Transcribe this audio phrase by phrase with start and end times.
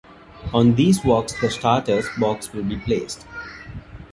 [0.51, 3.27] On these walks the starter's box will be placed.